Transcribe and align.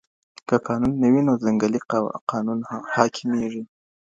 که 0.47 0.55
قانون 0.67 0.93
نه 1.01 1.07
وي 1.13 1.21
نو 1.27 1.33
ځنګلي 1.43 1.79
قانون 2.31 2.59
حاکمیږي. 2.93 3.63